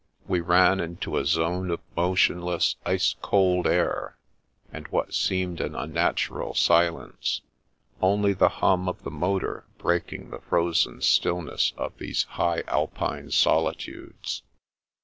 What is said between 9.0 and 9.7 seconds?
the motor